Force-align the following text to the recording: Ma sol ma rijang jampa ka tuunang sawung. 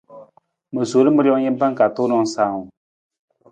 Ma 0.73 0.81
sol 0.91 1.07
ma 1.11 1.21
rijang 1.23 1.45
jampa 1.45 1.67
ka 1.77 1.85
tuunang 1.95 2.27
sawung. 2.33 2.67